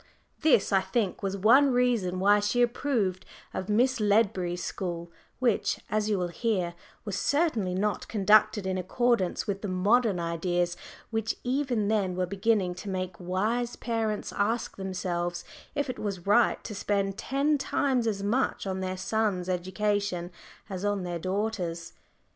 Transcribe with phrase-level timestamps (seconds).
[0.39, 6.09] This, I think, was one reason why she approved of Miss Ledbury's school, which, as
[6.09, 6.73] you will hear,
[7.05, 10.75] was certainly not conducted in accordance with the modern ideas
[11.11, 15.45] which even then were beginning to make wise parents ask themselves
[15.75, 20.31] if it was right to spend ten times as much on their sons' education
[20.67, 21.93] as on their daughters'.